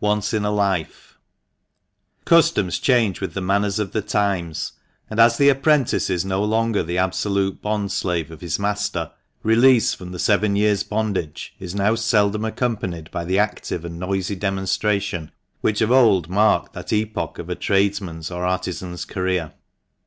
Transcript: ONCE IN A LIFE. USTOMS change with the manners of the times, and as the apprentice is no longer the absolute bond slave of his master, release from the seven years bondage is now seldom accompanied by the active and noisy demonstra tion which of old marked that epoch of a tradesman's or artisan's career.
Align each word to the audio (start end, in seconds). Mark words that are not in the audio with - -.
ONCE 0.00 0.34
IN 0.34 0.44
A 0.44 0.50
LIFE. 0.50 1.16
USTOMS 2.30 2.78
change 2.78 3.22
with 3.22 3.32
the 3.32 3.40
manners 3.40 3.78
of 3.78 3.92
the 3.92 4.02
times, 4.02 4.72
and 5.08 5.18
as 5.18 5.38
the 5.38 5.48
apprentice 5.48 6.10
is 6.10 6.26
no 6.26 6.44
longer 6.44 6.82
the 6.82 6.98
absolute 6.98 7.62
bond 7.62 7.90
slave 7.90 8.30
of 8.30 8.42
his 8.42 8.58
master, 8.58 9.12
release 9.42 9.94
from 9.94 10.12
the 10.12 10.18
seven 10.18 10.56
years 10.56 10.82
bondage 10.82 11.54
is 11.58 11.74
now 11.74 11.94
seldom 11.94 12.44
accompanied 12.44 13.10
by 13.10 13.24
the 13.24 13.38
active 13.38 13.82
and 13.82 13.98
noisy 13.98 14.36
demonstra 14.36 15.00
tion 15.00 15.30
which 15.62 15.80
of 15.80 15.90
old 15.90 16.28
marked 16.28 16.74
that 16.74 16.92
epoch 16.92 17.38
of 17.38 17.48
a 17.48 17.54
tradesman's 17.54 18.30
or 18.30 18.44
artisan's 18.44 19.06
career. 19.06 19.54